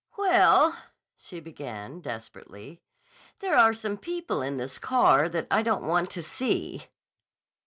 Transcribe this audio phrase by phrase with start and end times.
[0.17, 0.75] "Well,"
[1.15, 2.81] she began desperately,
[3.37, 6.87] "there' are some people in this car that I don't want to see."